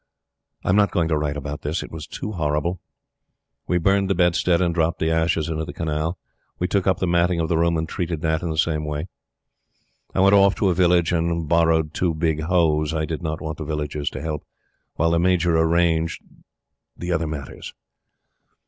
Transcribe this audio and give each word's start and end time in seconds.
I 0.63 0.69
am 0.69 0.75
not 0.75 0.89
going 0.89 1.09
to 1.09 1.15
write 1.15 1.37
about 1.37 1.61
this. 1.61 1.83
It 1.83 1.91
was 1.91 2.07
too 2.07 2.31
horrible. 2.31 2.81
We 3.67 3.77
burned 3.77 4.09
the 4.09 4.15
bedstead 4.15 4.59
and 4.59 4.73
dropped 4.73 4.97
the 4.97 5.11
ashes 5.11 5.47
into 5.47 5.63
the 5.63 5.73
Canal; 5.75 6.17
we 6.57 6.67
took 6.67 6.87
up 6.87 6.97
the 6.97 7.05
matting 7.05 7.39
of 7.39 7.49
the 7.49 7.57
room 7.59 7.77
and 7.77 7.87
treated 7.87 8.21
that 8.21 8.41
in 8.41 8.49
the 8.49 8.57
same 8.57 8.83
way. 8.83 9.09
I 10.15 10.19
went 10.21 10.33
off 10.33 10.55
to 10.55 10.69
a 10.69 10.73
village 10.73 11.11
and 11.11 11.47
borrowed 11.47 11.93
two 11.93 12.15
big 12.15 12.41
hoes 12.41 12.95
I 12.95 13.05
did 13.05 13.21
not 13.21 13.41
want 13.41 13.59
the 13.59 13.63
villagers 13.63 14.09
to 14.09 14.23
help 14.23 14.43
while 14.95 15.11
the 15.11 15.19
Major 15.19 15.55
arranged 15.55 16.23
the 16.97 17.11
other 17.11 17.27
matters. 17.27 17.75